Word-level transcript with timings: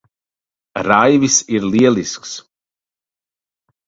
Raivis 0.85 1.37
ir 1.57 1.67
lielisks. 1.75 2.31